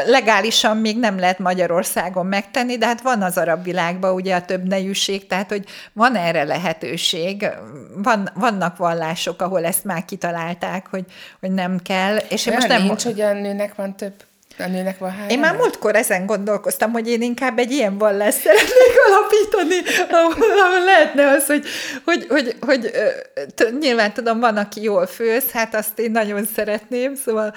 [0.06, 4.68] legálisan még nem lehet Magyarországon megtenni, de hát van az arab világban ugye a több
[4.68, 7.50] nejűség, tehát hogy van erre lehetőség,
[7.96, 11.06] van, vannak vallások, ahol ezt már kitalálták, hogy,
[11.40, 12.84] hogy nem kell, és én most nem...
[12.84, 14.14] nincs, hogy a nőnek van több,
[14.60, 18.38] a nőnek van hány Én már múltkor ezen gondolkoztam, hogy én inkább egy ilyen vallást
[18.38, 19.76] szeretnék alapítani,
[20.12, 21.66] ahol, ahol lehetne az, hogy,
[22.06, 23.08] hogy, hogy, hogy ö,
[23.56, 27.54] t- nyilván tudom, van, aki jól főz, hát azt én nagyon szeretném, szóval,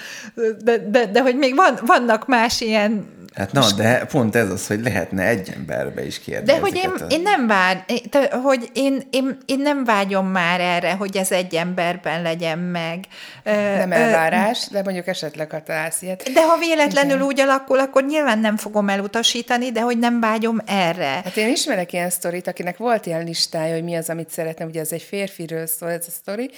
[0.65, 4.67] de, de, de hogy még van, vannak más ilyen Hát na, de pont ez az,
[4.67, 8.71] hogy lehetne egy emberbe is kérni de hogy én, a- én nem vár, te- hogy
[8.73, 13.05] én, én, én nem vágyom már erre, hogy ez egy emberben legyen meg.
[13.43, 16.31] Ö, Nem ö, elvárás, de mondjuk esetleg, ha találsz ilyet.
[16.33, 17.23] De ha véletlenül Igen.
[17.23, 21.07] úgy alakul, akkor nyilván nem fogom elutasítani, de hogy nem vágyom erre.
[21.25, 24.81] Hát én ismerek ilyen sztorit, akinek volt ilyen listája, hogy mi az, amit szeretne, ugye
[24.81, 26.51] ez egy férfiről szól ez a sztori,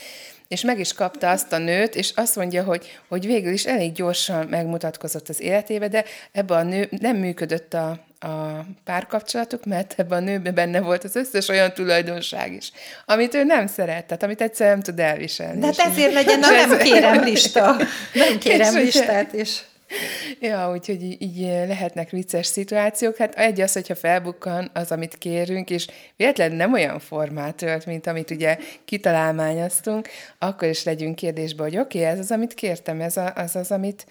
[0.50, 3.92] és meg is kapta azt a nőt, és azt mondja, hogy, hogy végül is elég
[3.92, 7.88] gyorsan megmutatkozott az életébe, de ebbe a nő nem működött a,
[8.20, 12.72] a párkapcsolatuk, mert ebben a nőben benne volt az összes olyan tulajdonság is,
[13.06, 15.60] amit ő nem szeret, tehát amit egyszerűen nem tud elviselni.
[15.60, 17.76] De És hát ezért legyen a és nem kérem lista.
[18.12, 19.62] Nem kérem És listát is.
[20.40, 23.16] Ja, úgyhogy így, így lehetnek vicces szituációk.
[23.16, 28.06] Hát egy az, hogyha felbukkan az, amit kérünk, és véletlenül nem olyan formát ölt, mint
[28.06, 33.16] amit ugye kitalálmányoztunk, akkor is legyünk kérdésbe, hogy oké, okay, ez az, amit kértem, ez
[33.16, 34.06] a, az az, amit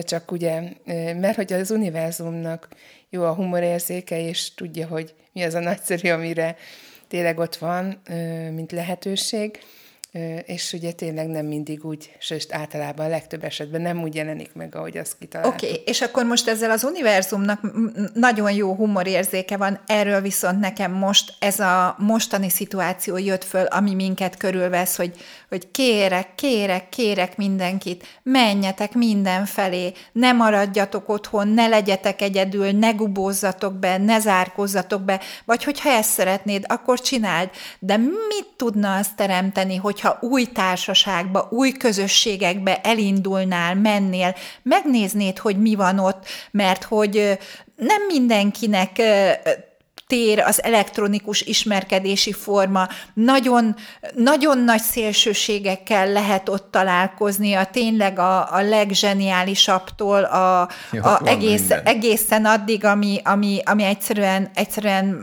[0.00, 0.62] csak ugye,
[1.20, 2.68] mert hogy az univerzumnak
[3.10, 6.56] jó a humorérzéke, és tudja, hogy mi az a nagyszerű, amire
[7.08, 8.02] tényleg ott van,
[8.54, 9.58] mint lehetőség,
[10.46, 14.74] és ugye tényleg nem mindig úgy, sőt általában a legtöbb esetben nem úgy jelenik meg,
[14.74, 15.54] ahogy azt kitaláltuk.
[15.54, 17.60] Oké, okay, és akkor most ezzel az univerzumnak
[18.14, 23.94] nagyon jó humorérzéke van, erről viszont nekem most ez a mostani szituáció jött föl, ami
[23.94, 25.16] minket körülvesz, hogy,
[25.48, 33.74] hogy kérek, kérek, kérek mindenkit, menjetek mindenfelé, ne maradjatok otthon, ne legyetek egyedül, ne gubózzatok
[33.74, 37.50] be, ne zárkózzatok be, vagy hogyha ezt szeretnéd, akkor csináld.
[37.78, 45.74] De mit tudna azt teremteni, hogyha új társaságba, új közösségekbe elindulnál, mennél, megnéznéd, hogy mi
[45.74, 47.38] van ott, mert hogy
[47.76, 49.02] nem mindenkinek
[50.08, 52.88] tér az elektronikus ismerkedési forma.
[53.14, 53.76] Nagyon,
[54.14, 61.58] nagyon nagy szélsőségekkel lehet ott találkozni, a tényleg a, a legzseniálisabbtól a, Jó, a egész,
[61.58, 61.84] minden.
[61.84, 65.18] egészen addig, ami, ami, ami egyszerűen, egyszerűen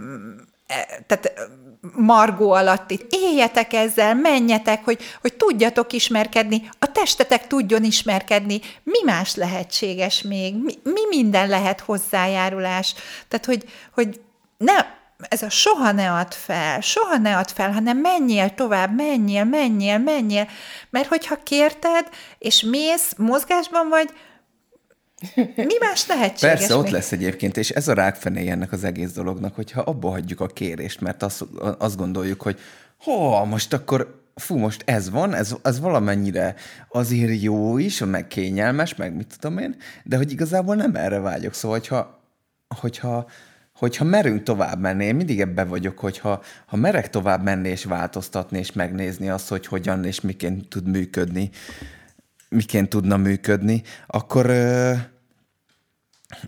[0.67, 1.49] e, tehát
[1.95, 8.99] margó alatt itt éljetek ezzel, menjetek, hogy, hogy tudjatok ismerkedni, a testetek tudjon ismerkedni, mi
[9.05, 12.93] más lehetséges még, mi, mi minden lehet hozzájárulás.
[13.27, 14.19] Tehát, hogy, hogy
[14.65, 14.85] ne,
[15.29, 19.97] ez a soha ne add fel, soha ne add fel, hanem menjél tovább, menjél, menjél,
[19.97, 20.47] menjél,
[20.89, 24.09] mert hogyha kérted, és mész, mozgásban vagy,
[25.55, 26.91] mi más lehetséges Persze, ott még?
[26.91, 31.01] lesz egyébként, és ez a rákfené ennek az egész dolognak, hogyha abba hagyjuk a kérést,
[31.01, 31.45] mert azt,
[31.77, 32.59] azt gondoljuk, hogy
[32.97, 36.55] ha most akkor, fú, most ez van, ez, ez valamennyire
[36.89, 41.53] azért jó is, meg kényelmes, meg mit tudom én, de hogy igazából nem erre vágyok.
[41.53, 42.19] Szóval, hogyha,
[42.79, 43.27] hogyha,
[43.75, 48.57] hogyha merünk tovább menni, én mindig ebbe vagyok, hogyha ha merek tovább menni és változtatni,
[48.57, 51.49] és megnézni azt, hogy hogyan és miként tud működni,
[52.49, 54.51] miként tudna működni, akkor,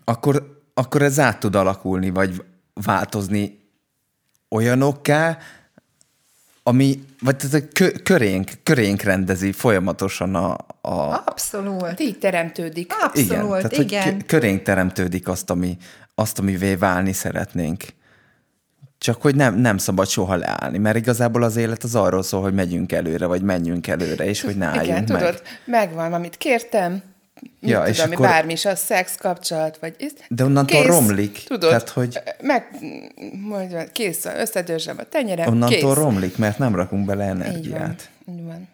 [0.04, 3.60] akkor, akkor ez át tud alakulni, vagy változni
[4.50, 5.38] olyanokká,
[6.64, 12.00] ami, vagy ez a kö, körénk, körénk rendezi folyamatosan a, a Abszolút.
[12.00, 12.94] Így teremtődik.
[13.00, 14.04] Abszolút, igen, tehát, igen.
[14.04, 15.78] kö- körénk teremtődik azt, ami,
[16.20, 17.84] azt, amivé válni szeretnénk.
[18.98, 22.54] Csak hogy nem, nem szabad soha leállni, mert igazából az élet az arról szól, hogy
[22.54, 25.18] megyünk előre, vagy menjünk előre, és hogy ne álljunk Igen, meg.
[25.18, 29.78] tudod, megvan, amit kértem, mit Ja, ja, és tudom, akkor- bármi is, a szex kapcsolat,
[29.78, 29.96] vagy
[30.30, 32.68] De onnantól romlik, Tudod, tehát, hogy- meg,
[33.32, 36.04] mondja, kész, összedőzsem a tenyerem, Onnantól kész.
[36.04, 38.10] romlik, mert nem rakunk bele Így van, energiát.
[38.30, 38.68] így van.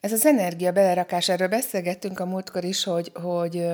[0.00, 3.66] Ez az energia belerakás, erről beszélgettünk a múltkor is, hogy, hogy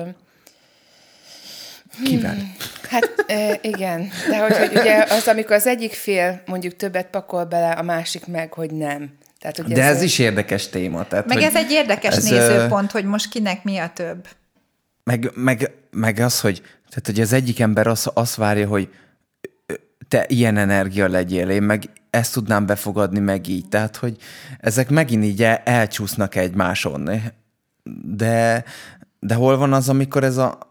[2.03, 2.35] Kivel?
[2.89, 7.43] Hát e, igen, de hogy, hogy ugye az, amikor az egyik fél mondjuk többet pakol
[7.43, 9.17] bele, a másik meg, hogy nem.
[9.39, 11.07] Tehát, ugye De ez is érdekes téma.
[11.07, 13.91] Tehát, Meg hogy ez egy érdekes ez, ez, ö, nézőpont, hogy most kinek mi a
[13.93, 14.27] több.
[15.03, 18.89] Meg, meg, meg az, hogy, tehát, hogy az egyik ember azt, azt várja, hogy
[20.07, 23.67] te ilyen energia legyél, én meg ezt tudnám befogadni, meg így.
[23.69, 24.17] Tehát, hogy
[24.59, 27.09] ezek megint így el, elcsúsznak egymáson.
[28.03, 28.63] De,
[29.19, 30.68] de hol van az, amikor ez a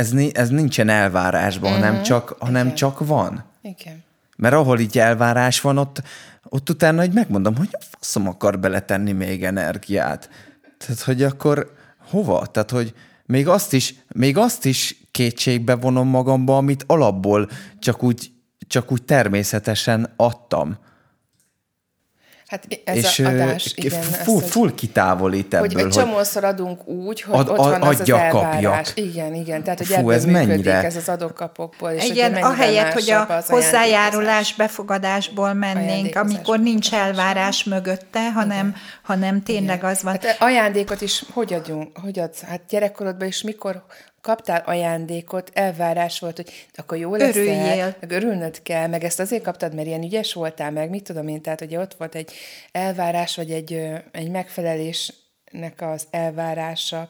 [0.00, 1.80] ez, ez nincsen elvárásban, Mhm.
[1.80, 2.76] hanem, csak, hanem Igen.
[2.76, 3.44] csak van.
[3.62, 4.02] Igen.
[4.36, 6.02] Mert ahol így elvárás van, ott,
[6.48, 10.30] ott utána hogy megmondom, hogy faszom akar beletenni még energiát.
[10.78, 11.74] Tehát, hogy akkor
[12.10, 12.46] hova?
[12.46, 12.94] Tehát, hogy
[13.26, 18.30] még azt is, még azt is kétségbe vonom magamba, amit alapból csak úgy,
[18.66, 20.78] csak úgy természetesen adtam.
[22.50, 24.02] Hát ez és a adás, igen.
[24.02, 28.00] full, hogy- full kitávolít ebből, hogy egy csomószor adunk úgy, hogy Ad- ott van az
[28.00, 28.52] adjak, az elvárás.
[28.52, 28.92] kapjak.
[28.94, 29.62] Igen, igen.
[29.62, 31.90] Tehát, hogy Fú, ebből ez működik mennyire- ez az adok-kapokból.
[31.90, 39.84] És Igen, ahelyett, hogy a hozzájárulás, befogadásból mennénk, amikor nincs elvárás mögötte, hanem, hanem tényleg
[39.84, 40.12] az van.
[40.12, 41.98] Hát ajándékot is hogy adjunk?
[42.02, 42.42] Hogy adsz?
[42.42, 43.84] Hát gyerekkorodban is mikor
[44.20, 47.96] kaptál ajándékot, elvárás volt, hogy akkor jó lesz Örüljél.
[48.00, 51.40] meg örülnöd kell, meg ezt azért kaptad, mert ilyen ügyes voltál, meg mit tudom én,
[51.40, 52.32] tehát ugye ott volt egy
[52.72, 57.08] elvárás, vagy egy, egy megfelelésnek az elvárása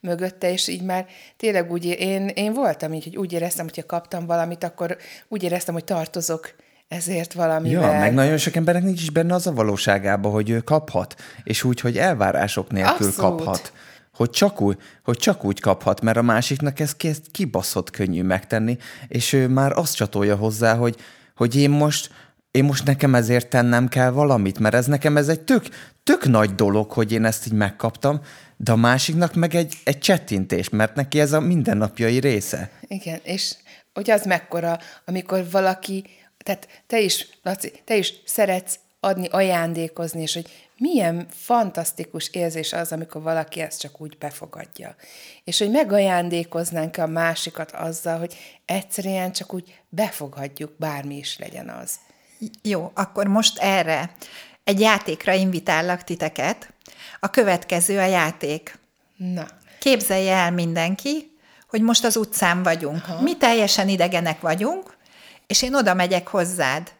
[0.00, 4.26] mögötte, és így már tényleg úgy, én, én voltam így, hogy úgy éreztem, hogyha kaptam
[4.26, 4.96] valamit, akkor
[5.28, 6.54] úgy éreztem, hogy tartozok
[6.88, 7.92] ezért valamivel.
[7.92, 11.64] Ja, meg nagyon sok embernek nincs is benne az a valóságában, hogy ő kaphat, és
[11.64, 13.44] úgy, hogy elvárások nélkül Abszolút.
[13.44, 13.72] kaphat.
[14.16, 16.96] Hogy csak, úgy, hogy csak úgy kaphat, mert a másiknak ez
[17.30, 20.96] kibaszott könnyű megtenni, és ő már azt csatolja hozzá, hogy,
[21.34, 22.10] hogy én most
[22.52, 25.64] én most nekem ezért tennem kell valamit, mert ez nekem ez egy tök,
[26.02, 28.20] tök nagy dolog, hogy én ezt így megkaptam,
[28.56, 32.70] de a másiknak meg egy, egy csettintés, mert neki ez a mindennapjai része.
[32.80, 33.54] Igen, és
[33.92, 36.04] hogy az mekkora, amikor valaki,
[36.44, 40.46] tehát te is, Laci, te is szeretsz adni, ajándékozni, és hogy
[40.82, 44.94] milyen fantasztikus érzés az, amikor valaki ezt csak úgy befogadja.
[45.44, 51.94] És hogy megajándékoznánk a másikat azzal, hogy egyszerűen csak úgy befogadjuk, bármi is legyen az.
[52.62, 54.12] Jó, akkor most erre
[54.64, 56.72] egy játékra invitállak titeket.
[57.20, 58.78] A következő a játék.
[59.16, 59.46] Na,
[59.78, 61.36] Képzelje el mindenki,
[61.68, 63.08] hogy most az utcán vagyunk.
[63.08, 63.22] Aha.
[63.22, 64.96] Mi teljesen idegenek vagyunk,
[65.46, 66.92] és én oda megyek hozzád.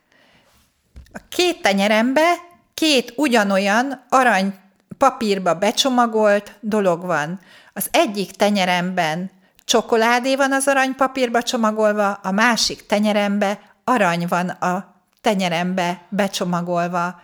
[1.12, 2.51] A két tenyerembe
[2.83, 4.55] két ugyanolyan arany
[4.99, 7.40] papírba becsomagolt dolog van.
[7.73, 9.31] Az egyik tenyeremben
[9.64, 17.21] csokoládé van az aranypapírba csomagolva, a másik tenyerembe arany van a tenyerembe becsomagolva.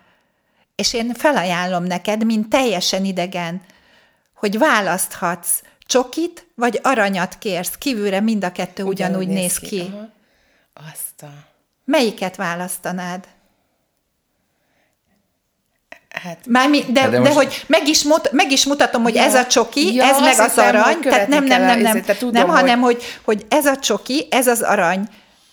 [0.74, 3.62] És én felajánlom neked, mint teljesen idegen,
[4.34, 9.66] hogy választhatsz Csokit vagy aranyat kérsz, kívülre mind a kettő ugyanúgy, ugyanúgy néz ki.
[9.68, 9.92] ki.
[10.92, 11.30] Azt a...
[11.84, 13.28] Melyiket választanád?
[16.22, 17.30] Hát, Mármi, de, de, de, most...
[17.30, 20.20] de hogy meg is, mut, meg is mutatom, hogy ja, ez a csoki, ja, ez
[20.20, 22.56] meg az arany, tehát nem, nem, nem, nem, nem, tudom, nem hogy...
[22.56, 25.08] hanem hogy, hogy ez a csoki, ez az arany.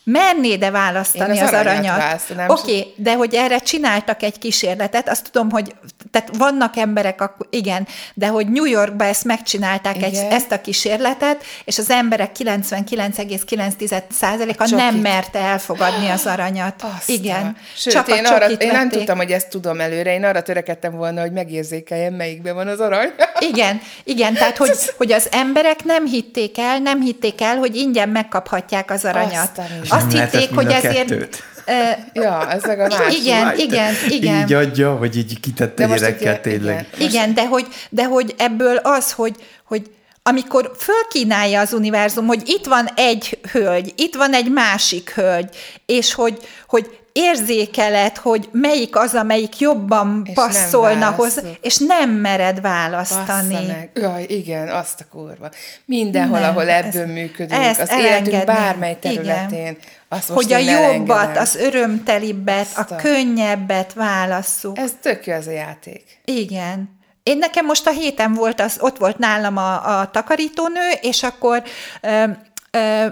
[0.06, 2.22] Mernéd-e választani az, az aranyat?
[2.48, 5.76] Oké, okay, de hogy erre csináltak egy kísérletet, azt tudom, hogy
[6.12, 11.78] tehát vannak emberek, igen, de hogy New Yorkban ezt megcsinálták egy, ezt a kísérletet, és
[11.78, 16.84] az emberek 99,9%-a nem merte elfogadni az aranyat.
[16.98, 17.58] Azt igen.
[17.76, 21.22] Sőt, Csak én, arra, én nem tudtam, hogy ezt tudom előre, én arra törekedtem volna,
[21.22, 23.10] hogy megérzékeljem, melyikben van az arany.
[23.52, 28.10] igen, igen, tehát hogy, hogy az emberek nem hitték el, nem hitték el, hogy ingyen
[28.10, 29.62] megkaphatják az aranyat.
[29.89, 31.44] Azt azt hitték, hogy ezért...
[31.68, 31.74] Uh,
[32.14, 33.22] ja, ez a másik.
[33.22, 34.42] Igen, igen, igen.
[34.44, 36.88] Így adja, hogy így kitette gyerekkel tényleg.
[36.96, 39.90] Igen, igen de, hogy, de hogy ebből az, hogy, hogy
[40.24, 45.50] amikor fölkínálja az univerzum, hogy itt van egy hölgy, itt van egy másik hölgy,
[45.86, 52.62] és hogy, hogy érzékeled, hogy melyik az, amelyik jobban és passzolna hozzá, és nem mered
[52.62, 53.65] választani.
[53.67, 53.89] Meg.
[53.93, 55.49] Jaj, igen, azt a kurva.
[55.86, 59.78] Mindenhol, nem, ahol ebből ezt, működünk, ezt az életünk bármely területén, igen.
[60.10, 61.41] azt Hogy a jobbat, elengedem.
[61.41, 64.78] az örömtelibbet, azt a könnyebbet válasszuk.
[64.78, 66.04] Ez tök jó az a játék.
[66.25, 66.99] Igen.
[67.23, 71.63] Én nekem most a héten volt, az, ott volt nálam a, a takarítónő, és akkor
[72.01, 72.23] ö,
[72.71, 73.06] ö,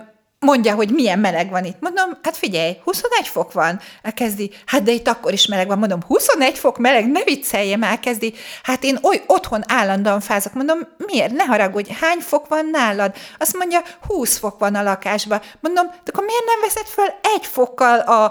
[0.43, 1.77] mondja, hogy milyen meleg van itt.
[1.79, 3.79] Mondom, hát figyelj, 21 fok van.
[4.01, 5.77] Elkezdi, hát de itt akkor is meleg van.
[5.77, 8.33] Mondom, 21 fok meleg, ne vicceljem, elkezdi.
[8.63, 10.53] Hát én oly otthon állandóan fázok.
[10.53, 11.31] Mondom, miért?
[11.31, 13.15] Ne haragudj, hány fok van nálad?
[13.37, 15.41] Azt mondja, 20 fok van a lakásban.
[15.59, 18.23] Mondom, de akkor miért nem veszed föl egy fokkal a,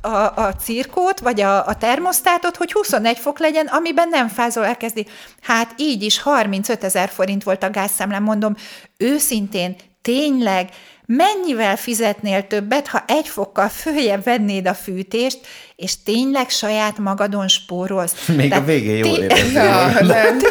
[0.00, 4.64] a, a, a cirkót, vagy a, a termosztátot, hogy 21 fok legyen, amiben nem fázol,
[4.64, 5.06] elkezdi.
[5.42, 8.54] Hát így is 35 ezer forint volt a gázszámlám, mondom,
[8.96, 9.76] őszintén,
[10.06, 10.68] tényleg,
[11.06, 15.38] mennyivel fizetnél többet, ha egy fokkal följebb vennéd a fűtést,
[15.76, 18.26] és tényleg saját magadon spórolsz.
[18.36, 19.56] Még Tehát a végén jól érezd.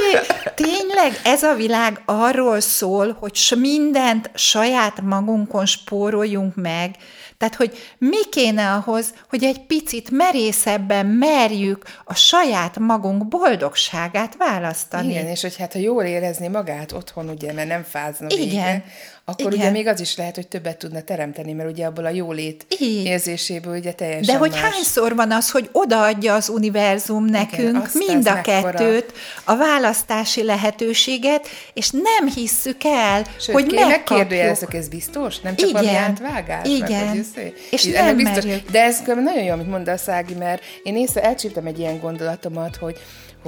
[0.55, 6.95] Tényleg ez a világ arról szól, hogy mindent saját magunkon spóroljunk meg,
[7.37, 15.09] tehát, hogy mi kéne ahhoz, hogy egy picit merészebben merjük a saját magunk boldogságát választani.
[15.09, 18.47] Igen, és hogy hát ha jól érezni magát otthon, ugye, mert nem fázna Igen.
[18.47, 18.83] Vége,
[19.27, 19.59] akkor Igen.
[19.59, 23.05] ugye még az is lehet, hogy többet tudna teremteni, mert ugye abból a jólét Így.
[23.05, 24.59] érzéséből ugye teljesen De hogy más.
[24.59, 31.47] hányszor van az, hogy odaadja az univerzum nekünk Igen, mind a kettőt, a választási lehetőséget,
[31.73, 33.89] és nem hisszük el, Sőt, hogy megkapjuk.
[33.89, 35.39] megkérdőjelezek, ez biztos?
[35.39, 35.81] Nem csak Igen.
[35.83, 36.67] valami átvágás?
[36.67, 37.05] Igen.
[37.05, 38.43] Meg, hogy és nem biztos.
[38.43, 38.69] Merjük.
[38.71, 42.97] De ez nagyon jó, amit mondasz, Szági, mert én észre elcsíptem egy ilyen gondolatomat, hogy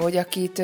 [0.02, 0.62] hogy akit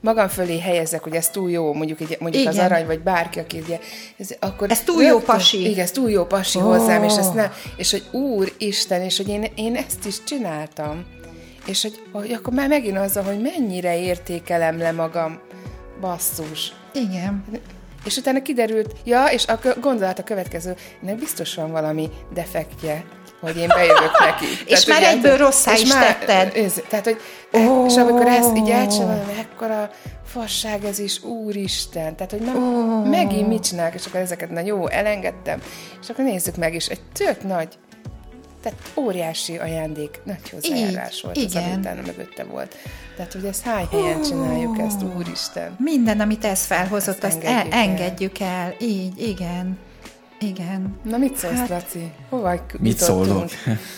[0.00, 3.58] magam fölé helyezek, hogy ez túl jó, mondjuk, egy, mondjuk az arany, vagy bárki, aki
[3.58, 3.78] ugye,
[4.18, 5.70] ez, akkor ez túl jó pasi.
[5.70, 6.64] Igen, ez túl jó pasi oh.
[6.64, 11.04] hozzám, és ezt nem, és hogy Úr Isten, és hogy én, én ezt is csináltam.
[11.66, 15.40] És hogy, hogy akkor már megint azzal, hogy mennyire értékelem le magam,
[16.00, 16.72] basszus.
[16.94, 17.44] Igen.
[18.04, 23.04] És utána kiderült, ja, és a gondolat a következő, ennek biztos van valami defektje
[23.42, 24.46] hogy én bejövök neki.
[24.72, 26.64] és tehát, már egyből rosszá is már, tetted.
[26.64, 27.20] Ez, tehát, hogy,
[27.52, 27.86] oh.
[27.86, 29.90] És amikor ezt így elcsinálom, ekkora
[30.26, 32.16] fasság ez is, úristen.
[32.16, 33.08] Tehát, hogy na, oh.
[33.08, 35.62] megint mit csinálok, és akkor ezeket, na jó, elengedtem.
[36.00, 37.68] És akkor nézzük meg, és egy tök nagy
[38.62, 41.62] tehát óriási ajándék, nagy hozzájárás volt igen.
[41.62, 42.76] az, ami utána mögötte volt.
[43.16, 45.76] Tehát, hogy ezt hány helyen csináljuk ezt, úristen.
[45.78, 48.48] Minden, amit ez felhozott, azt, azt engedjük, el, engedjük el.
[48.48, 48.74] el.
[48.78, 49.78] Így, igen.
[50.40, 50.98] Igen.
[51.02, 51.68] Na mit szólsz, hát...
[51.68, 52.12] Laci?
[52.28, 53.50] Hova Mit szólok?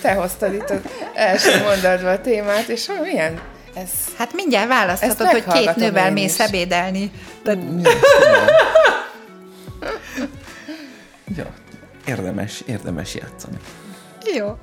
[0.02, 0.80] Te hoztad itt az
[1.14, 3.40] első mondatba a témát, és milyen
[3.74, 7.10] ez, hát mindjárt választhatod, hogy két nővel mész ebédelni.
[7.42, 7.58] De...
[11.36, 11.54] ja,
[12.06, 13.56] érdemes, érdemes játszani.
[14.36, 14.56] Jó.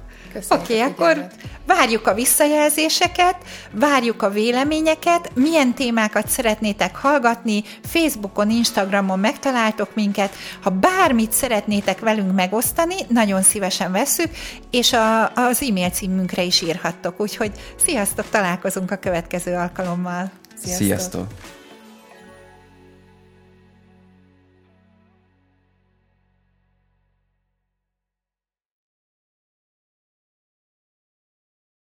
[0.50, 1.28] Oké, okay, akkor
[1.65, 3.36] várjuk a visszajelzéseket,
[3.71, 12.36] várjuk a véleményeket, milyen témákat szeretnétek hallgatni, Facebookon, Instagramon megtaláltok minket, ha bármit szeretnétek velünk
[12.36, 14.30] megosztani, nagyon szívesen veszük,
[14.69, 17.52] és a, az e-mail címünkre is írhattok, úgyhogy
[17.86, 20.32] sziasztok, találkozunk a következő alkalommal.
[20.56, 20.86] Sziasztok!
[20.86, 21.28] sziasztok.